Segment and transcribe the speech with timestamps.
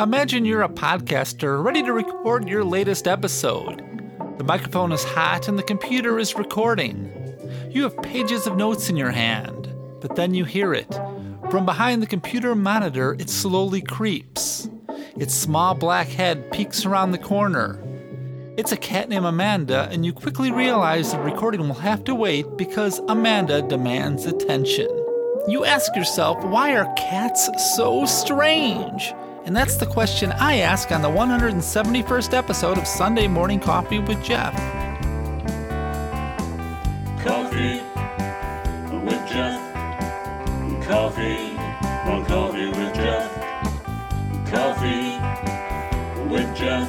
[0.00, 3.82] Imagine you're a podcaster ready to record your latest episode.
[4.38, 7.12] The microphone is hot and the computer is recording.
[7.70, 9.68] You have pages of notes in your hand,
[10.00, 10.98] but then you hear it.
[11.50, 14.70] From behind the computer monitor, it slowly creeps.
[15.18, 17.78] Its small black head peeks around the corner.
[18.56, 22.46] It's a cat named Amanda, and you quickly realize the recording will have to wait
[22.56, 24.88] because Amanda demands attention.
[25.46, 29.12] You ask yourself, why are cats so strange?
[29.46, 34.22] And that's the question I ask on the 171st episode of Sunday Morning Coffee with
[34.22, 34.54] Jeff.
[37.24, 37.80] Coffee
[39.04, 39.60] with Jeff.
[40.86, 41.56] Coffee
[42.10, 43.34] on Coffee with Jeff.
[44.50, 45.18] Coffee
[46.28, 46.88] with Jeff.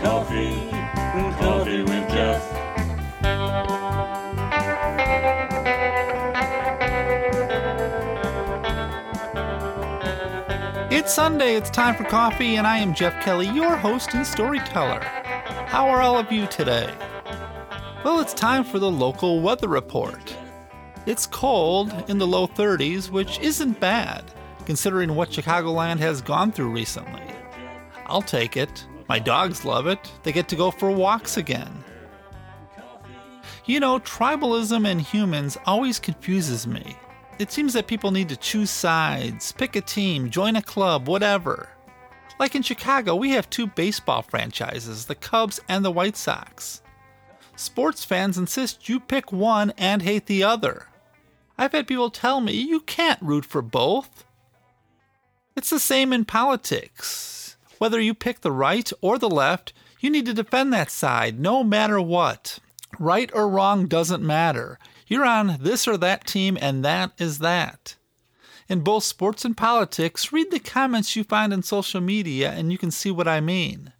[0.00, 0.65] Coffee
[11.06, 14.98] It's Sunday, it's time for coffee, and I am Jeff Kelly, your host and storyteller.
[15.68, 16.92] How are all of you today?
[18.04, 20.36] Well, it's time for the local weather report.
[21.06, 24.24] It's cold in the low 30s, which isn't bad,
[24.64, 27.22] considering what Chicagoland has gone through recently.
[28.06, 28.84] I'll take it.
[29.08, 30.10] My dogs love it.
[30.24, 31.84] They get to go for walks again.
[33.64, 36.96] You know, tribalism in humans always confuses me.
[37.38, 41.68] It seems that people need to choose sides, pick a team, join a club, whatever.
[42.38, 46.80] Like in Chicago, we have two baseball franchises, the Cubs and the White Sox.
[47.54, 50.86] Sports fans insist you pick one and hate the other.
[51.58, 54.24] I've had people tell me you can't root for both.
[55.56, 57.56] It's the same in politics.
[57.78, 61.62] Whether you pick the right or the left, you need to defend that side no
[61.64, 62.58] matter what.
[62.98, 64.78] Right or wrong doesn't matter.
[65.06, 67.96] You're on this or that team, and that is that.
[68.68, 72.78] In both sports and politics, read the comments you find on social media and you
[72.78, 73.92] can see what I mean.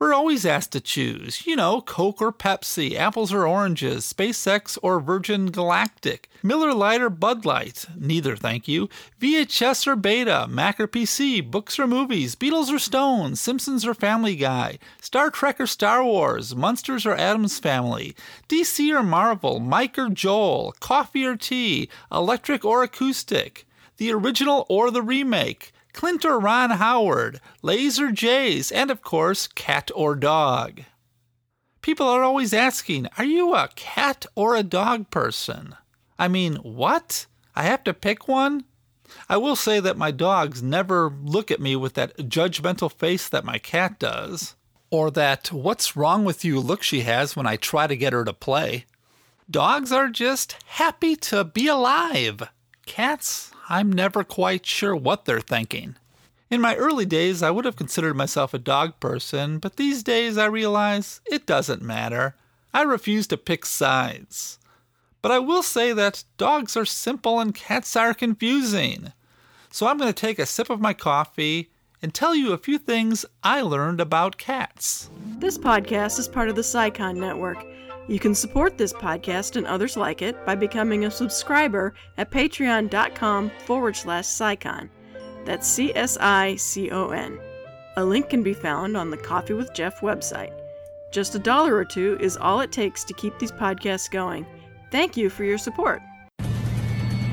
[0.00, 4.98] We're always asked to choose, you know, Coke or Pepsi, apples or oranges, SpaceX or
[4.98, 8.88] Virgin Galactic, Miller Lite or Bud Light, neither thank you,
[9.20, 14.34] VHS or Beta, Mac or PC, books or movies, Beatles or Stones, Simpsons or Family
[14.34, 18.16] Guy, Star Trek or Star Wars, Munsters or Addams Family,
[18.48, 23.64] DC or Marvel, Mike or Joel, coffee or tea, electric or acoustic,
[23.98, 29.90] the original or the remake, Clint or Ron Howard, Laser Jays, and of course, cat
[29.94, 30.82] or dog.
[31.80, 35.74] People are always asking, are you a cat or a dog person?
[36.18, 37.26] I mean, what?
[37.54, 38.64] I have to pick one?
[39.28, 43.44] I will say that my dogs never look at me with that judgmental face that
[43.44, 44.56] my cat does,
[44.90, 48.24] or that what's wrong with you look she has when I try to get her
[48.24, 48.86] to play.
[49.48, 52.42] Dogs are just happy to be alive.
[52.86, 55.96] Cats, I'm never quite sure what they're thinking.
[56.50, 60.36] In my early days, I would have considered myself a dog person, but these days
[60.36, 62.34] I realize it doesn't matter.
[62.72, 64.58] I refuse to pick sides.
[65.22, 69.12] But I will say that dogs are simple and cats are confusing.
[69.70, 71.70] So I'm going to take a sip of my coffee
[72.02, 75.08] and tell you a few things I learned about cats.
[75.38, 77.64] This podcast is part of the CSICON Network.
[78.06, 83.50] You can support this podcast and others like it by becoming a subscriber at patreon.com
[83.64, 84.90] forward slash CSICON.
[85.46, 87.38] That's C S I C O N.
[87.96, 90.52] A link can be found on the Coffee with Jeff website.
[91.12, 94.44] Just a dollar or two is all it takes to keep these podcasts going.
[94.90, 96.02] Thank you for your support.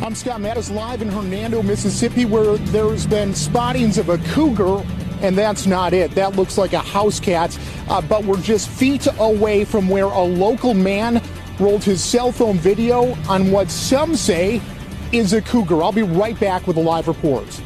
[0.02, 4.84] I'm Scott Mattis live in Hernando, Mississippi, where there's been spottings of a cougar,
[5.22, 6.12] and that's not it.
[6.12, 7.58] That looks like a house cat,
[7.90, 11.22] uh, but we're just feet away from where a local man
[11.60, 14.62] rolled his cell phone video on what some say
[15.12, 15.84] is a cougar.
[15.84, 17.62] I'll be right back with a live report.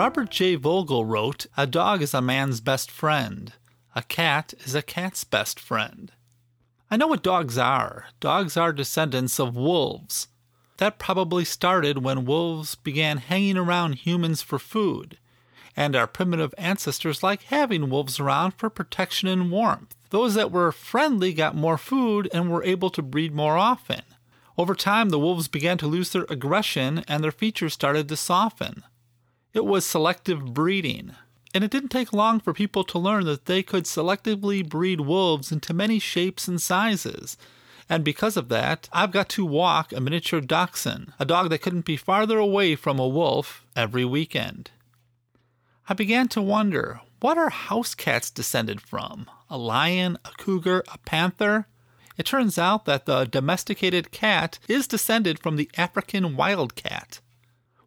[0.00, 0.54] Robert J.
[0.54, 3.52] Vogel wrote A dog is a man's best friend,
[3.94, 6.10] a cat is a cat's best friend.
[6.90, 8.06] I know what dogs are.
[8.18, 10.28] Dogs are descendants of wolves.
[10.78, 15.18] That probably started when wolves began hanging around humans for food,
[15.76, 19.94] and our primitive ancestors liked having wolves around for protection and warmth.
[20.08, 24.00] Those that were friendly got more food and were able to breed more often.
[24.56, 28.82] Over time, the wolves began to lose their aggression and their features started to soften.
[29.52, 31.12] It was selective breeding.
[31.52, 35.50] And it didn't take long for people to learn that they could selectively breed wolves
[35.50, 37.36] into many shapes and sizes.
[37.88, 41.84] And because of that, I've got to walk a miniature dachshund, a dog that couldn't
[41.84, 44.70] be farther away from a wolf, every weekend.
[45.88, 49.28] I began to wonder what are house cats descended from?
[49.50, 51.66] A lion, a cougar, a panther?
[52.16, 57.20] It turns out that the domesticated cat is descended from the African wild cat.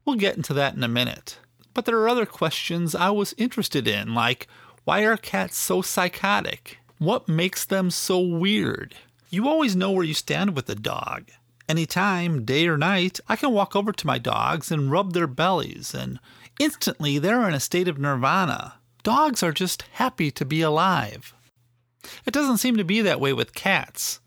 [0.03, 1.39] We'll get into that in a minute.
[1.73, 4.47] But there are other questions I was interested in, like
[4.83, 6.77] why are cats so psychotic?
[6.97, 8.95] What makes them so weird?
[9.29, 11.29] You always know where you stand with a dog.
[11.69, 15.95] Anytime, day or night, I can walk over to my dogs and rub their bellies,
[15.95, 16.19] and
[16.59, 18.75] instantly they're in a state of nirvana.
[19.03, 21.33] Dogs are just happy to be alive.
[22.25, 24.19] It doesn't seem to be that way with cats.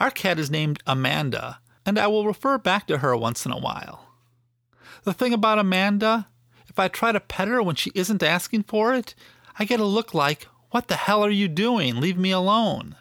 [0.00, 3.58] Our cat is named Amanda, and I will refer back to her once in a
[3.58, 4.08] while.
[5.04, 6.26] The thing about Amanda,
[6.70, 9.14] if I try to pet her when she isn't asking for it,
[9.58, 12.00] I get a look like, What the hell are you doing?
[12.00, 12.96] Leave me alone.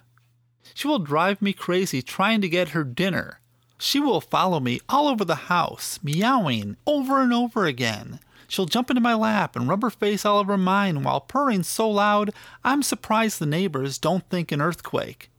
[0.74, 3.39] She will drive me crazy trying to get her dinner.
[3.77, 8.19] She will follow me all over the house, meowing over and over again.
[8.48, 11.89] She'll jump into my lap and rub her face all over mine while purring so
[11.89, 12.33] loud
[12.63, 15.30] I'm surprised the neighbors don't think an earthquake.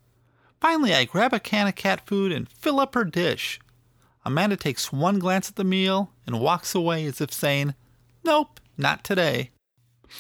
[0.60, 3.58] Finally, I grab a can of cat food and fill up her dish.
[4.24, 7.74] Amanda takes one glance at the meal and walks away as if saying,
[8.24, 9.50] Nope, not today.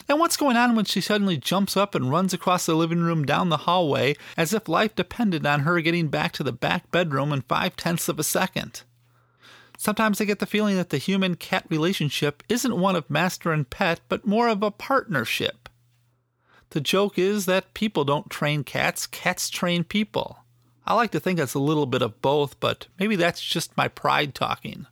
[0.08, 3.24] And what's going on when she suddenly jumps up and runs across the living room
[3.24, 7.32] down the hallway as if life depended on her getting back to the back bedroom
[7.32, 8.82] in five tenths of a second?
[9.76, 13.68] Sometimes I get the feeling that the human cat relationship isn't one of master and
[13.68, 15.68] pet, but more of a partnership.
[16.70, 20.38] The joke is that people don't train cats, cats train people.
[20.86, 23.88] I like to think it's a little bit of both, but maybe that's just my
[23.88, 24.86] pride talking.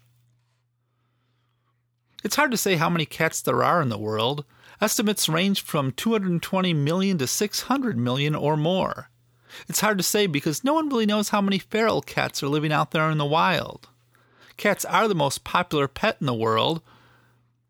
[2.25, 4.45] It's hard to say how many cats there are in the world.
[4.81, 9.11] Estimates range from 220 million to 600 million or more.
[9.69, 12.73] It's hard to say because no one really knows how many feral cats are living
[12.73, 13.89] out there in the wild.
[14.57, 16.83] Cats are the most popular pet in the world.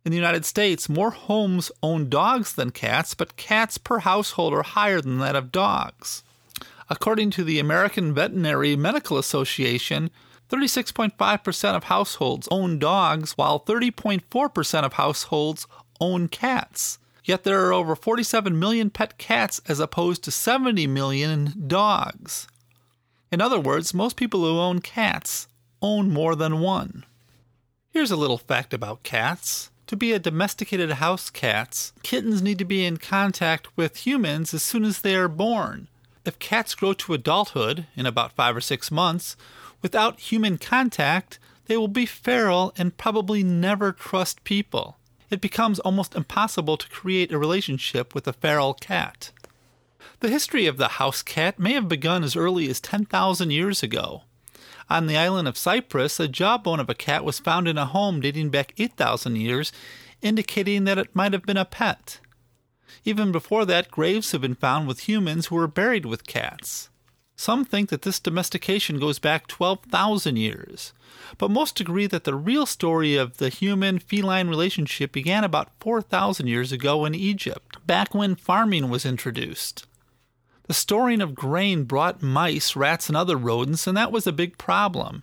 [0.04, 4.62] In the United States, more homes own dogs than cats, but cats per household are
[4.62, 6.22] higher than that of dogs.
[6.88, 10.10] According to the American Veterinary Medical Association,
[10.50, 15.66] 36.5% of households own dogs, while 30.4% of households
[16.00, 16.98] own cats.
[17.24, 22.48] Yet there are over 47 million pet cats as opposed to 70 million dogs.
[23.30, 25.48] In other words, most people who own cats
[25.82, 27.04] own more than one.
[27.90, 29.70] Here's a little fact about cats.
[29.88, 34.62] To be a domesticated house cat, kittens need to be in contact with humans as
[34.62, 35.88] soon as they are born.
[36.24, 39.36] If cats grow to adulthood in about five or six months
[39.82, 44.96] without human contact, they will be feral and probably never trust people.
[45.30, 49.30] It becomes almost impossible to create a relationship with a feral cat.
[50.20, 54.22] The history of the house cat may have begun as early as 10,000 years ago.
[54.90, 58.20] On the island of Cyprus, a jawbone of a cat was found in a home
[58.20, 59.70] dating back 8,000 years,
[60.22, 62.20] indicating that it might have been a pet.
[63.04, 66.88] Even before that, graves have been found with humans who were buried with cats.
[67.40, 70.92] Some think that this domestication goes back 12,000 years,
[71.38, 76.48] but most agree that the real story of the human feline relationship began about 4,000
[76.48, 79.86] years ago in Egypt, back when farming was introduced.
[80.66, 84.58] The storing of grain brought mice, rats, and other rodents, and that was a big
[84.58, 85.22] problem.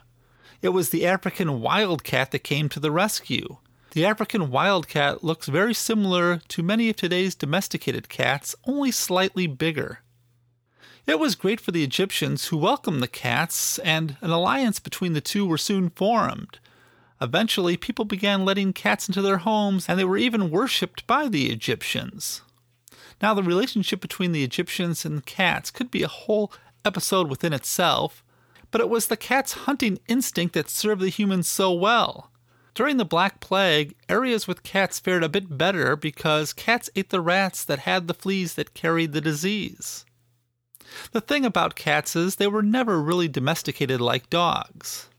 [0.62, 3.58] It was the African wildcat that came to the rescue.
[3.92, 10.00] The African wildcat looks very similar to many of today's domesticated cats, only slightly bigger.
[11.08, 15.22] It was great for the Egyptians who welcomed the cats, and an alliance between the
[15.22, 16.58] two were soon formed.
[17.22, 21.52] Eventually, people began letting cats into their homes, and they were even worshipped by the
[21.52, 22.42] Egyptians.
[23.22, 26.52] Now, the relationship between the Egyptians and cats could be a whole
[26.84, 28.24] episode within itself,
[28.72, 32.32] but it was the cat's hunting instinct that served the humans so well.
[32.74, 37.22] During the Black Plague, areas with cats fared a bit better because cats ate the
[37.22, 40.04] rats that had the fleas that carried the disease.
[41.12, 45.10] The thing about cats is they were never really domesticated like dogs.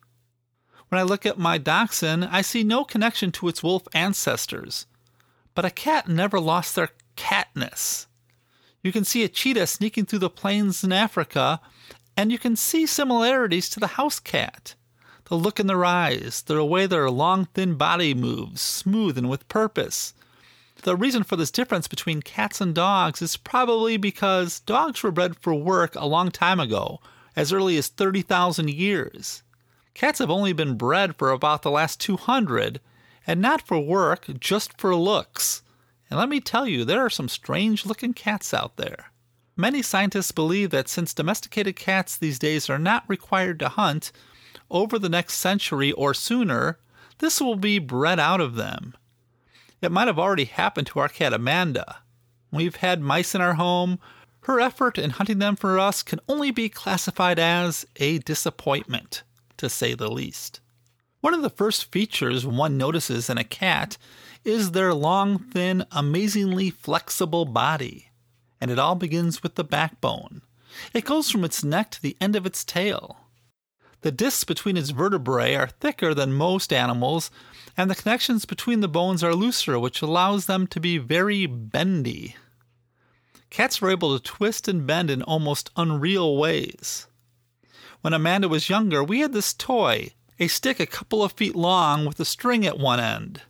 [0.89, 4.87] When I look at my dachshund, I see no connection to its wolf ancestors.
[5.55, 8.07] But a cat never lost their catness.
[8.83, 11.61] You can see a cheetah sneaking through the plains in Africa,
[12.17, 14.75] and you can see similarities to the house cat.
[15.25, 19.49] The look in their eyes, the way their long, thin body moves, smooth and with
[19.49, 20.15] purpose.
[20.87, 25.37] The reason for this difference between cats and dogs is probably because dogs were bred
[25.37, 27.01] for work a long time ago,
[27.35, 29.43] as early as 30,000 years.
[29.95, 32.79] Cats have only been bred for about the last 200,
[33.27, 35.65] and not for work, just for looks.
[36.09, 39.11] And let me tell you, there are some strange looking cats out there.
[39.57, 44.13] Many scientists believe that since domesticated cats these days are not required to hunt,
[44.71, 46.79] over the next century or sooner,
[47.19, 48.95] this will be bred out of them.
[49.83, 51.99] It might have already happened to our cat Amanda.
[52.51, 53.99] We've had mice in our home.
[54.43, 59.23] Her effort in hunting them for us can only be classified as a disappointment,
[59.57, 60.61] to say the least.
[61.21, 63.99] One of the first features one notices in a cat
[64.45, 68.13] is their long, thin, amazingly flexible body.
[68.61, 70.43] And it all begins with the backbone.
[70.95, 73.19] It goes from its neck to the end of its tail.
[74.03, 77.31] The discs between its vertebrae are thicker than most animals,
[77.77, 82.37] and the connections between the bones are looser, which allows them to be very bendy.
[83.51, 87.07] Cats are able to twist and bend in almost unreal ways.
[88.01, 92.07] When Amanda was younger, we had this toy, a stick a couple of feet long
[92.07, 93.43] with a string at one end.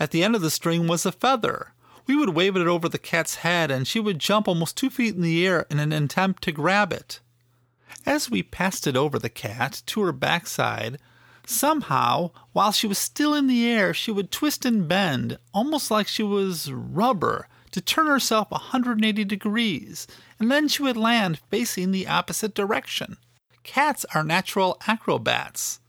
[0.00, 1.72] At the end of the string was a feather.
[2.06, 5.14] We would wave it over the cat's head, and she would jump almost two feet
[5.14, 7.20] in the air in an attempt to grab it.
[8.06, 10.98] As we passed it over the cat to her backside,
[11.48, 16.08] somehow, while she was still in the air, she would twist and bend, almost like
[16.08, 20.06] she was rubber, to turn herself 180 degrees,
[20.38, 23.16] and then she would land facing the opposite direction.
[23.62, 25.80] Cats are natural acrobats.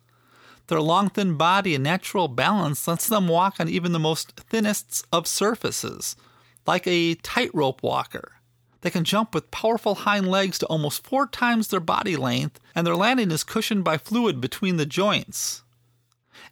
[0.67, 5.05] Their long, thin body and natural balance lets them walk on even the most thinnest
[5.11, 6.15] of surfaces,
[6.67, 8.33] like a tightrope walker.
[8.81, 12.87] They can jump with powerful hind legs to almost four times their body length, and
[12.87, 15.63] their landing is cushioned by fluid between the joints.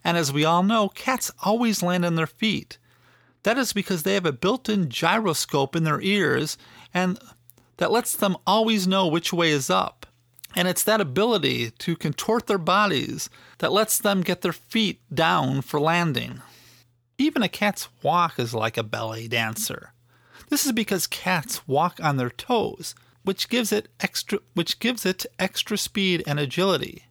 [0.04, 2.78] And as we all know, cats always land on their feet.
[3.44, 6.58] That is because they have a built in gyroscope in their ears,
[6.92, 7.18] and
[7.78, 10.06] that lets them always know which way is up.
[10.56, 15.62] And it's that ability to contort their bodies that lets them get their feet down
[15.62, 16.42] for landing.
[17.16, 19.92] Even a cat's walk is like a ballet dancer.
[20.48, 25.26] This is because cats walk on their toes, which gives it extra which gives it
[25.38, 27.04] extra speed and agility.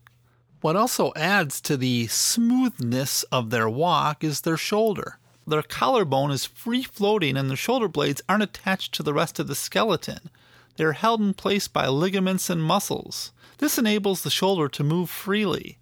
[0.61, 5.19] What also adds to the smoothness of their walk is their shoulder.
[5.45, 9.47] Their collarbone is free floating and their shoulder blades aren't attached to the rest of
[9.47, 10.29] the skeleton,
[10.77, 13.31] they are held in place by ligaments and muscles.
[13.57, 15.79] This enables the shoulder to move freely.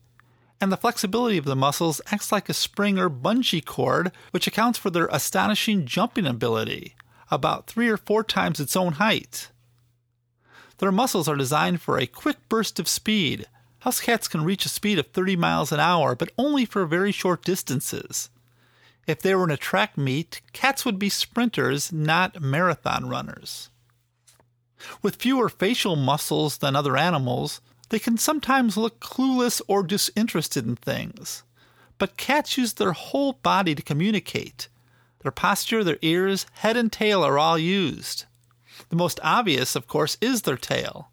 [0.62, 4.79] And the flexibility of the muscles acts like a spring or bungee cord, which accounts
[4.79, 6.95] for their astonishing jumping ability,
[7.32, 9.50] about three or four times its own height.
[10.77, 13.48] Their muscles are designed for a quick burst of speed.
[13.79, 17.12] House cats can reach a speed of 30 miles an hour, but only for very
[17.12, 18.29] short distances.
[19.08, 23.70] If they were in a track meet, cats would be sprinters, not marathon runners.
[25.01, 30.75] With fewer facial muscles than other animals, they can sometimes look clueless or disinterested in
[30.75, 31.44] things.
[31.98, 34.67] But cats use their whole body to communicate.
[35.25, 38.25] Their posture, their ears, head, and tail are all used.
[38.89, 41.10] The most obvious, of course, is their tail.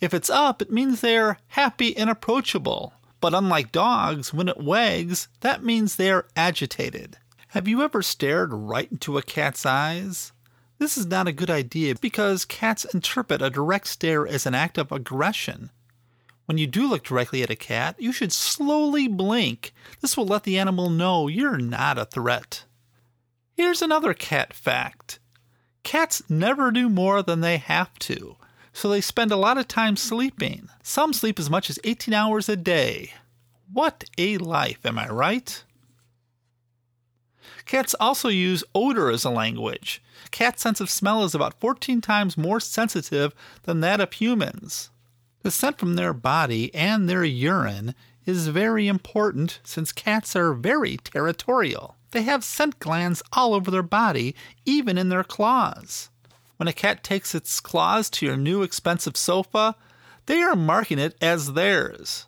[0.00, 2.94] If it's up, it means they're happy and approachable.
[3.20, 7.18] But unlike dogs, when it wags, that means they're agitated.
[7.50, 10.32] Have you ever stared right into a cat's eyes?
[10.80, 14.76] This is not a good idea because cats interpret a direct stare as an act
[14.76, 15.70] of aggression.
[16.46, 19.72] When you do look directly at a cat, you should slowly blink.
[20.00, 22.64] This will let the animal know you're not a threat.
[23.56, 25.18] Here's another cat fact
[25.82, 28.36] cats never do more than they have to,
[28.74, 30.68] so they spend a lot of time sleeping.
[30.82, 33.14] Some sleep as much as 18 hours a day.
[33.72, 35.64] What a life, am I right?
[37.64, 40.02] Cats also use odor as a language.
[40.30, 44.90] Cats' sense of smell is about 14 times more sensitive than that of humans.
[45.42, 47.94] The scent from their body and their urine
[48.26, 51.96] is very important since cats are very territorial.
[52.16, 56.08] They have scent glands all over their body, even in their claws.
[56.56, 59.76] When a cat takes its claws to your new expensive sofa,
[60.24, 62.24] they are marking it as theirs.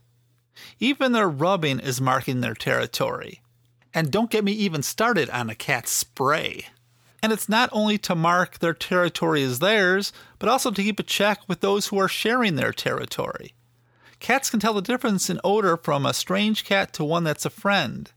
[0.79, 3.41] Even their rubbing is marking their territory.
[3.95, 6.67] And don't get me even started on a cat's spray.
[7.23, 11.03] And it's not only to mark their territory as theirs, but also to keep a
[11.03, 13.55] check with those who are sharing their territory.
[14.21, 17.51] Cats can tell the difference in odor from a strange cat to one that's a
[17.51, 18.13] friend.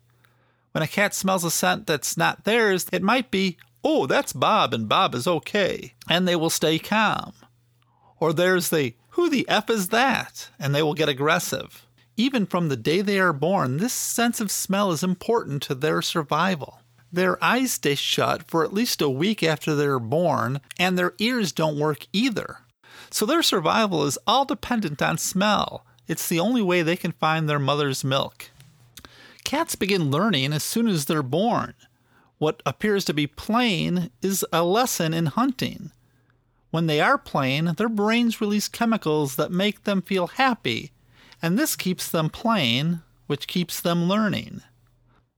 [0.71, 4.73] When a cat smells a scent that's not theirs, it might be, oh, that's Bob
[4.73, 7.33] and Bob is okay, and they will stay calm.
[8.19, 10.49] Or there's the, who the F is that?
[10.59, 11.85] And they will get aggressive.
[12.15, 16.01] Even from the day they are born, this sense of smell is important to their
[16.01, 16.79] survival.
[17.11, 21.51] Their eyes stay shut for at least a week after they're born, and their ears
[21.51, 22.59] don't work either.
[23.09, 25.85] So their survival is all dependent on smell.
[26.07, 28.51] It's the only way they can find their mother's milk.
[29.43, 31.73] Cats begin learning as soon as they're born.
[32.37, 35.91] What appears to be playing is a lesson in hunting.
[36.71, 40.91] When they are playing, their brains release chemicals that make them feel happy,
[41.41, 44.61] and this keeps them playing, which keeps them learning.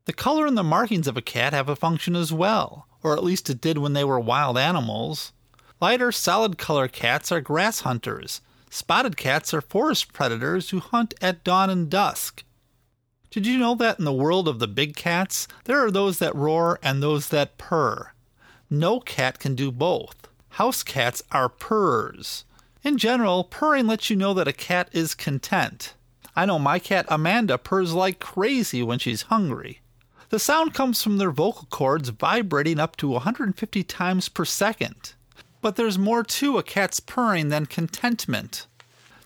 [0.05, 3.23] The color and the markings of a cat have a function as well, or at
[3.23, 5.31] least it did when they were wild animals.
[5.81, 8.41] Lighter, solid color cats are grass hunters.
[8.69, 12.43] Spotted cats are forest predators who hunt at dawn and dusk.
[13.33, 16.35] Did you know that in the world of the big cats, there are those that
[16.35, 18.13] roar and those that purr?
[18.69, 20.27] No cat can do both.
[20.49, 22.45] House cats are purrs.
[22.83, 25.95] In general, purring lets you know that a cat is content.
[26.35, 29.79] I know my cat Amanda purrs like crazy when she's hungry.
[30.29, 35.13] The sound comes from their vocal cords vibrating up to 150 times per second.
[35.59, 38.67] But there's more to a cat's purring than contentment.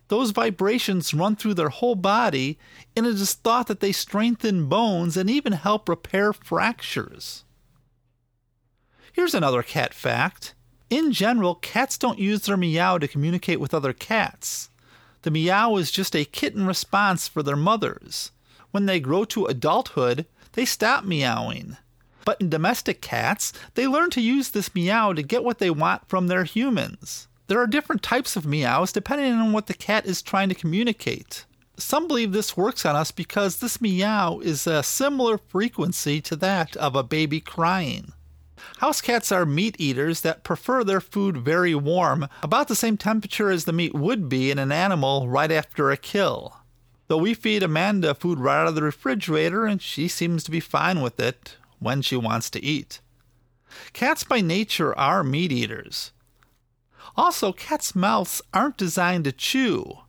[0.10, 2.58] Those vibrations run through their whole body,
[2.96, 7.44] and it is thought that they strengthen bones and even help repair fractures.
[9.12, 10.54] Here's another cat fact.
[10.90, 14.70] In general, cats don't use their meow to communicate with other cats.
[15.24, 18.32] The meow is just a kitten response for their mothers.
[18.72, 21.76] When they grow to adulthood, they stop meowing.
[22.24, 26.08] But in domestic cats, they learn to use this meow to get what they want
[26.08, 27.27] from their humans.
[27.48, 31.46] There are different types of meows depending on what the cat is trying to communicate.
[31.78, 36.76] Some believe this works on us because this meow is a similar frequency to that
[36.76, 38.12] of a baby crying.
[38.80, 43.50] House cats are meat eaters that prefer their food very warm, about the same temperature
[43.50, 46.58] as the meat would be in an animal right after a kill.
[47.08, 50.60] Though we feed Amanda food right out of the refrigerator and she seems to be
[50.60, 53.00] fine with it when she wants to eat.
[53.94, 56.12] Cats by nature are meat eaters.
[57.16, 60.00] Also, cats' mouths aren't designed to chew.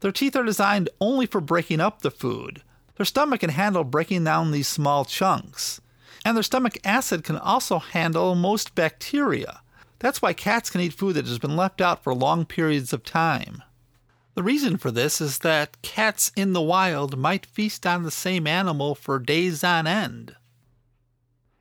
[0.00, 2.62] Their teeth are designed only for breaking up the food.
[2.96, 5.80] Their stomach can handle breaking down these small chunks.
[6.24, 9.60] And their stomach acid can also handle most bacteria.
[9.98, 13.04] That's why cats can eat food that has been left out for long periods of
[13.04, 13.62] time.
[14.34, 18.46] The reason for this is that cats in the wild might feast on the same
[18.46, 20.36] animal for days on end.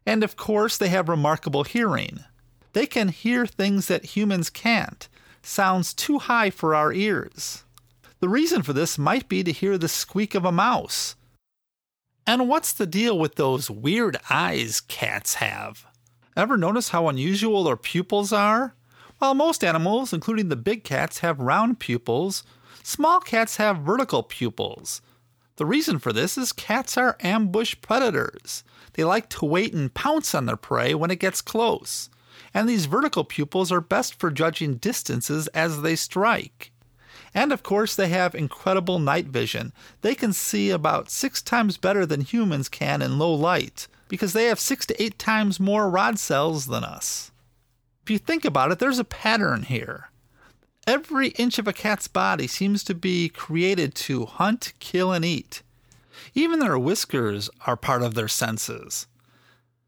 [0.05, 2.19] And of course, they have remarkable hearing.
[2.75, 5.07] They can hear things that humans can't,
[5.41, 7.63] sounds too high for our ears.
[8.19, 11.15] The reason for this might be to hear the squeak of a mouse.
[12.27, 15.85] And what's the deal with those weird eyes cats have?
[16.35, 18.75] Ever notice how unusual their pupils are?
[19.19, 22.43] While most animals, including the big cats, have round pupils,
[22.83, 25.01] small cats have vertical pupils.
[25.55, 28.65] The reason for this is cats are ambush predators.
[28.95, 32.09] They like to wait and pounce on their prey when it gets close
[32.55, 36.71] and these vertical pupils are best for judging distances as they strike.
[37.33, 39.73] And of course, they have incredible night vision.
[40.01, 44.45] They can see about six times better than humans can in low light, because they
[44.45, 47.31] have six to eight times more rod cells than us.
[48.03, 50.09] If you think about it, there's a pattern here.
[50.87, 55.61] Every inch of a cat's body seems to be created to hunt, kill, and eat.
[56.33, 59.07] Even their whiskers are part of their senses.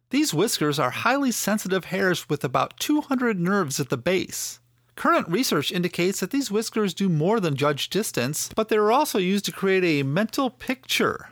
[0.10, 4.62] These whiskers are highly sensitive hairs with about 200 nerves at the base.
[4.96, 9.20] Current research indicates that these whiskers do more than judge distance, but they are also
[9.20, 11.30] used to create a mental picture.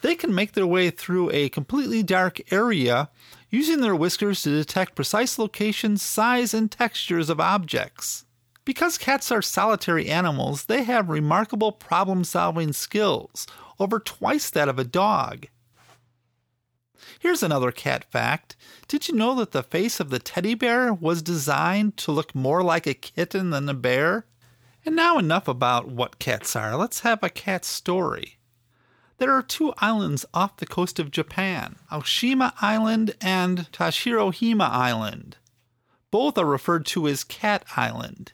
[0.00, 3.10] They can make their way through a completely dark area
[3.50, 8.24] using their whiskers to detect precise locations, size, and textures of objects.
[8.64, 13.46] Because cats are solitary animals, they have remarkable problem solving skills,
[13.78, 15.48] over twice that of a dog.
[17.20, 18.56] Here's another cat fact.
[18.88, 22.62] Did you know that the face of the teddy bear was designed to look more
[22.62, 24.24] like a kitten than a bear?
[24.86, 26.74] And now, enough about what cats are.
[26.78, 28.38] Let's have a cat story.
[29.18, 35.36] There are two islands off the coast of Japan Aoshima Island and Tashirojima Island.
[36.10, 38.32] Both are referred to as Cat Island.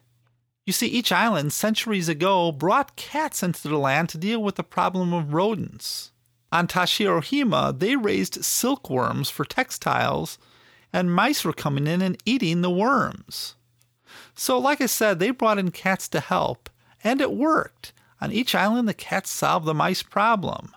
[0.65, 4.63] You see, each island centuries ago brought cats into the land to deal with the
[4.63, 6.13] problem of rodents.
[6.53, 10.39] On Tashirojima, they raised silkworms for textiles,
[10.93, 13.55] and mice were coming in and eating the worms.
[14.35, 16.71] So, like I said, they brought in cats to help,
[17.03, 17.93] and it worked.
[18.21, 20.75] On each island, the cats solved the mice problem.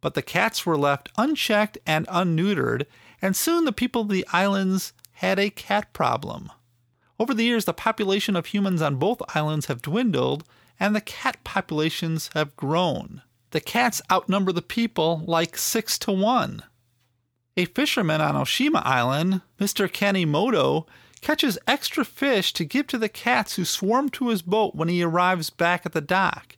[0.00, 2.86] But the cats were left unchecked and unneutered,
[3.20, 6.50] and soon the people of the islands had a cat problem.
[7.18, 10.44] Over the years, the population of humans on both islands have dwindled,
[10.78, 13.22] and the cat populations have grown.
[13.50, 16.62] The cats outnumber the people like six to one.
[17.56, 19.88] A fisherman on Oshima Island, Mr.
[19.90, 20.86] Kanimoto,
[21.20, 25.02] catches extra fish to give to the cats who swarm to his boat when he
[25.02, 26.56] arrives back at the dock.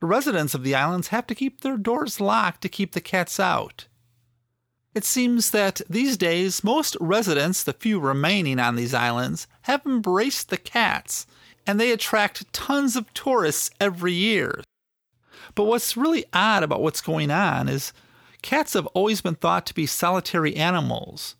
[0.00, 3.40] The residents of the islands have to keep their doors locked to keep the cats
[3.40, 3.86] out.
[4.94, 10.50] It seems that these days most residents, the few remaining on these islands, have embraced
[10.50, 11.26] the cats,
[11.66, 14.62] and they attract tons of tourists every year.
[15.58, 17.92] But what's really odd about what's going on is
[18.42, 21.34] Cats have always been thought to be solitary animals,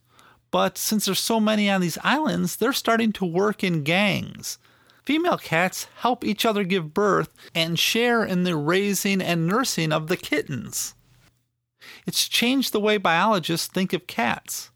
[0.51, 4.59] but since there's so many on these islands, they're starting to work in gangs.
[5.05, 10.09] Female cats help each other give birth and share in the raising and nursing of
[10.09, 10.95] the kittens.
[12.07, 14.71] It's changed the way biologists think of cats.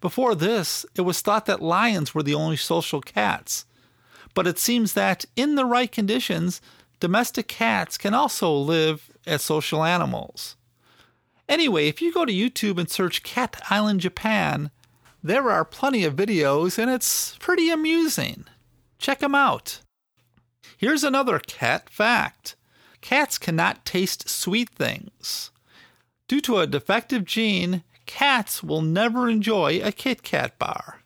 [0.00, 3.64] Before this, it was thought that lions were the only social cats.
[4.34, 6.60] But it seems that, in the right conditions,
[7.00, 10.56] domestic cats can also live as social animals.
[11.48, 14.70] Anyway, if you go to YouTube and search Cat Island Japan,
[15.22, 18.44] there are plenty of videos and it's pretty amusing.
[18.98, 19.80] Check them out.
[20.76, 22.54] Here's another cat fact
[23.00, 25.50] cats cannot taste sweet things.
[26.28, 31.00] Due to a defective gene, cats will never enjoy a Kit Kat bar.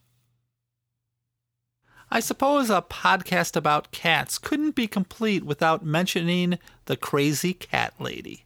[2.14, 8.44] I suppose a podcast about cats couldn't be complete without mentioning the crazy cat lady.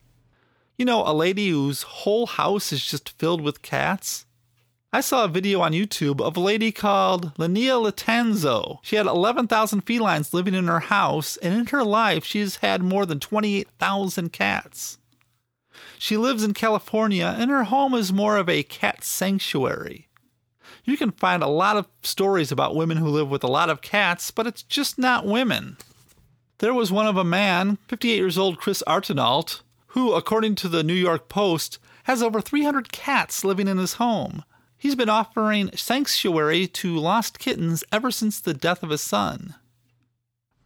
[0.78, 4.24] You know, a lady whose whole house is just filled with cats?
[4.92, 8.78] I saw a video on YouTube of a lady called Lynea Lattanzio.
[8.82, 13.04] She had 11,000 felines living in her house, and in her life, she's had more
[13.04, 14.98] than 28,000 cats.
[15.98, 20.05] She lives in California, and her home is more of a cat sanctuary.
[20.84, 23.80] You can find a lot of stories about women who live with a lot of
[23.80, 25.76] cats, but it's just not women.
[26.58, 30.82] There was one of a man, 58 years old Chris Artenault, who, according to the
[30.82, 34.44] New York Post, has over 300 cats living in his home.
[34.78, 39.54] He's been offering sanctuary to lost kittens ever since the death of his son.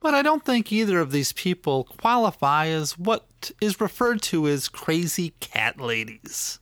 [0.00, 4.68] But I don't think either of these people qualify as what is referred to as
[4.68, 6.59] crazy cat ladies.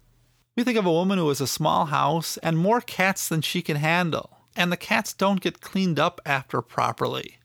[0.59, 3.63] We think of a woman who has a small house and more cats than she
[3.63, 7.39] can handle, and the cats don't get cleaned up after properly.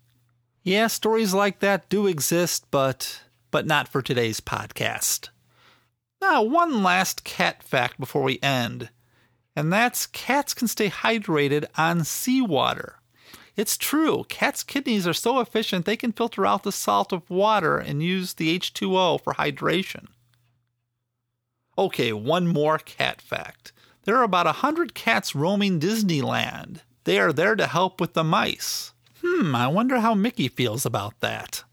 [0.64, 3.22] Yeah, stories like that do exist, but
[3.52, 5.30] but not for today's podcast.
[6.24, 8.90] Now, one last cat fact before we end,
[9.56, 12.96] and that's cats can stay hydrated on seawater.
[13.56, 17.78] It's true, cats' kidneys are so efficient they can filter out the salt of water
[17.78, 20.08] and use the H2O for hydration.
[21.78, 23.72] Okay, one more cat fact.
[24.04, 26.80] There are about a hundred cats roaming Disneyland.
[27.06, 28.94] They are there to help with the mice.
[29.24, 31.64] Hmm, I wonder how Mickey feels about that.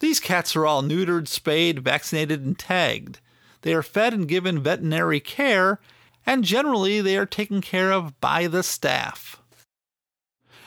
[0.00, 3.20] These cats are all neutered, spayed, vaccinated, and tagged.
[3.62, 5.80] They are fed and given veterinary care,
[6.26, 9.40] and generally they are taken care of by the staff.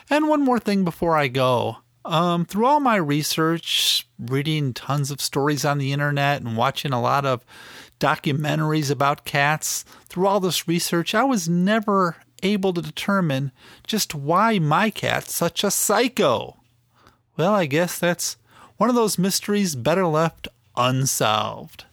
[0.10, 1.78] And one more thing before I go.
[2.06, 7.02] Um, through all my research, reading tons of stories on the internet and watching a
[7.02, 7.44] lot of
[8.00, 13.52] documentaries about cats, through all this research, I was never able to determine
[13.86, 16.58] just why my cat's such a psycho.
[17.38, 18.38] Well, I guess that's
[18.78, 21.86] one of those mysteries better left unsolved.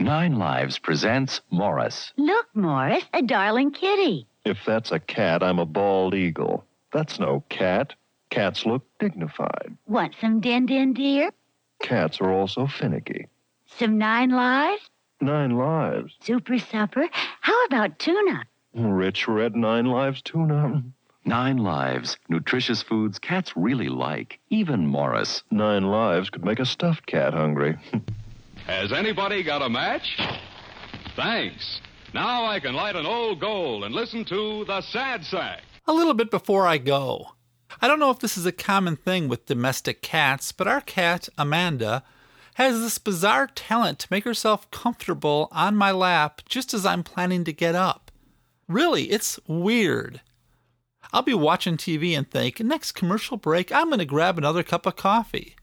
[0.00, 2.12] Nine Lives presents Morris.
[2.16, 4.26] Look, Morris, a darling kitty.
[4.44, 6.64] If that's a cat, I'm a bald eagle.
[6.92, 7.94] That's no cat.
[8.30, 9.76] Cats look dignified.
[9.86, 11.30] Want some din din, dear?
[11.82, 13.26] Cats are also finicky.
[13.78, 14.88] Some nine lives?
[15.20, 16.14] Nine lives.
[16.22, 17.08] Super supper?
[17.40, 18.44] How about tuna?
[18.74, 20.82] Rich red nine lives tuna.
[21.24, 25.42] Nine Lives, nutritious foods cats really like, even Morris.
[25.50, 27.76] Nine lives could make a stuffed cat hungry.
[28.66, 30.18] Has anybody got a match?
[31.16, 31.82] Thanks.
[32.14, 35.60] Now I can light an old gold and listen to the sad sack.
[35.86, 37.32] A little bit before I go.
[37.82, 41.28] I don't know if this is a common thing with domestic cats, but our cat,
[41.36, 42.04] Amanda,
[42.64, 47.44] has this bizarre talent to make herself comfortable on my lap just as I'm planning
[47.44, 48.10] to get up.
[48.66, 50.20] Really, it's weird.
[51.12, 54.86] I'll be watching TV and think, next commercial break, I'm going to grab another cup
[54.86, 55.54] of coffee.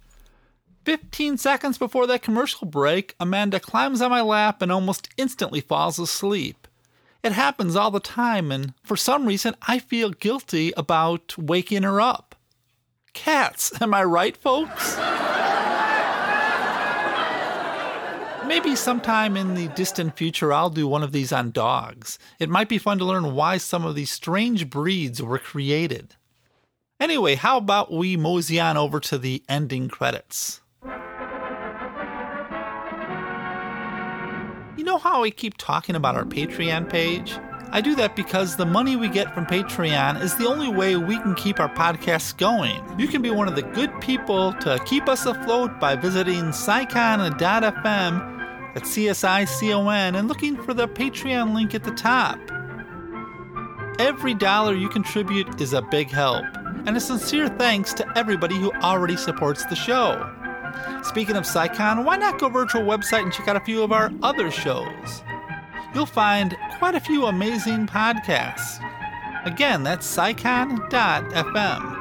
[0.86, 6.00] 15 seconds before that commercial break, Amanda climbs on my lap and almost instantly falls
[6.00, 6.66] asleep.
[7.22, 12.00] It happens all the time, and for some reason, I feel guilty about waking her
[12.00, 12.36] up.
[13.12, 14.96] Cats, am I right, folks?
[18.48, 22.20] Maybe sometime in the distant future I'll do one of these on dogs.
[22.40, 26.16] It might be fun to learn why some of these strange breeds were created.
[27.00, 30.62] Anyway, how about we mosey on over to the ending credits?
[34.78, 37.36] You know how I keep talking about our Patreon page?
[37.72, 41.18] I do that because the money we get from Patreon is the only way we
[41.18, 42.80] can keep our podcasts going.
[42.98, 48.35] You can be one of the good people to keep us afloat by visiting CSICON.fm
[48.76, 52.40] at CSICON and looking for the Patreon link at the top.
[54.00, 56.46] Every dollar you contribute is a big help,
[56.86, 60.30] and a sincere thanks to everybody who already supports the show.
[61.04, 64.12] Speaking of CSICON, why not go virtual website and check out a few of our
[64.22, 65.24] other shows?
[65.96, 68.80] you'll find quite a few amazing podcasts.
[69.46, 71.94] Again, that's csicon.fm.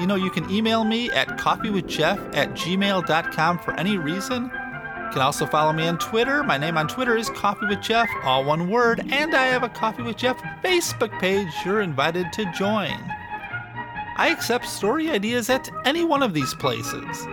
[0.00, 4.50] You know, you can email me at coffeewithjeff at gmail.com for any reason.
[5.12, 6.42] You can also follow me on Twitter.
[6.42, 9.68] My name on Twitter is Coffee with Jeff, all one word, and I have a
[9.68, 12.96] Coffee with Jeff Facebook page you're invited to join.
[14.16, 17.26] I accept story ideas at any one of these places.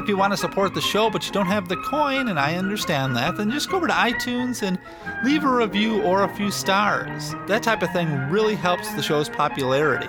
[0.00, 2.54] If you want to support the show but you don't have the coin, and I
[2.54, 4.78] understand that, then just go over to iTunes and
[5.24, 7.34] leave a review or a few stars.
[7.48, 10.06] That type of thing really helps the show's popularity.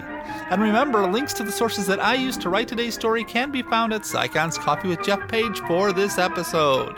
[0.51, 3.63] And remember, links to the sources that I used to write today's story can be
[3.63, 6.95] found at CSICON's Coffee with Jeff page for this episode.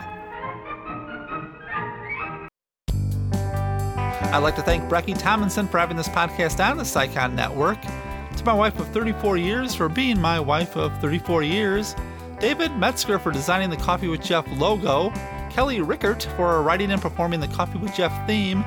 [4.30, 8.44] I'd like to thank Brecky Tomlinson for having this podcast on the CSICON Network to
[8.44, 11.96] my wife of 34 years for being my wife of 34 years,
[12.38, 15.12] David Metzger for designing the Coffee with Jeff logo,
[15.50, 18.66] Kelly Rickert for writing and performing the Coffee with Jeff theme,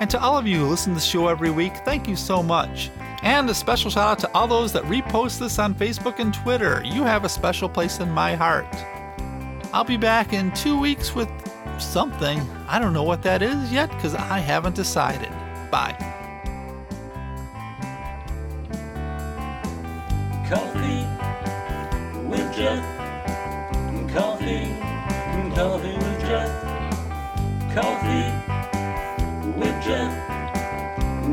[0.00, 2.42] and to all of you who listen to the show every week, thank you so
[2.42, 2.90] much.
[3.22, 6.82] And a special shout out to all those that repost this on Facebook and Twitter.
[6.84, 8.66] You have a special place in my heart.
[9.74, 11.28] I'll be back in two weeks with
[11.82, 12.40] something.
[12.68, 15.30] I don't know what that is yet because I haven't decided.
[15.70, 15.96] Bye.
[20.48, 21.04] Coffee
[22.28, 22.84] with Jeff.
[24.12, 24.76] Coffee,
[25.54, 26.50] coffee with Jeff.
[27.74, 28.28] Coffee
[29.58, 30.12] with Jeff.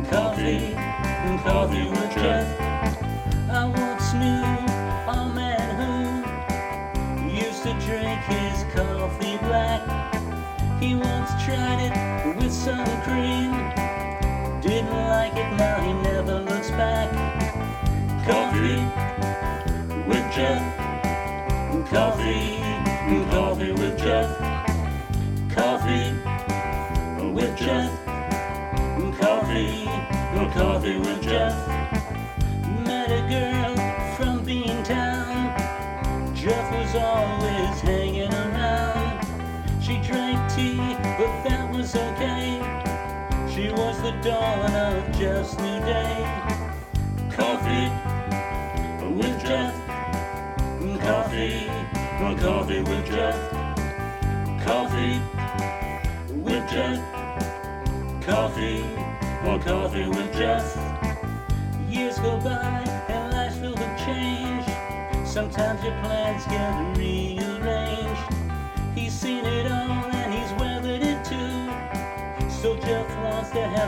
[0.09, 0.73] Coffee,
[1.43, 2.59] coffee with Jeff.
[3.51, 4.45] I once knew
[5.11, 5.67] a man
[7.19, 10.08] who used to drink his coffee black.
[10.79, 13.51] He once tried it with some cream.
[14.61, 17.09] Didn't like it, now he never looks back.
[18.25, 18.79] Coffee
[20.07, 20.61] with Jeff.
[21.89, 22.59] Coffee,
[23.29, 24.37] coffee with Jeff.
[25.53, 26.13] Coffee
[27.33, 27.91] with Jeff.
[29.19, 29.85] Coffee,
[30.53, 31.69] coffee with Jeff.
[31.69, 31.88] Met
[44.21, 46.25] dawn of Jeff's new day.
[47.31, 47.89] Coffee
[49.15, 49.73] with Jeff.
[51.01, 51.65] Coffee,
[52.41, 53.51] coffee with Jeff.
[54.65, 55.21] Coffee
[56.33, 56.99] with Jeff.
[58.25, 58.83] Coffee,
[59.63, 60.77] coffee with Jeff.
[61.87, 64.65] Years go by and life's filled with change.
[65.25, 67.48] Sometimes your plans get rearranged.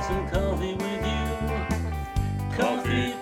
[0.02, 2.58] Some coffee with you.
[2.58, 3.21] Coffee with